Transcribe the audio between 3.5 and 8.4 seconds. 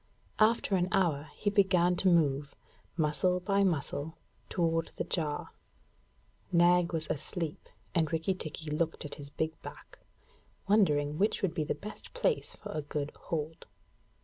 muscle, toward the jar. Nag was asleep, and Rikki